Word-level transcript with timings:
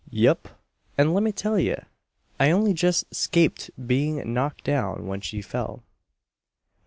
"Yep. 0.09 0.47
And 0.97 1.13
lemme 1.13 1.31
tell 1.31 1.59
ye, 1.59 1.75
I 2.39 2.49
only 2.49 2.73
jest 2.73 3.13
'scaped 3.13 3.69
being 3.85 4.33
knocked 4.33 4.63
down 4.63 5.05
when 5.05 5.21
she 5.21 5.43
fell." 5.43 5.83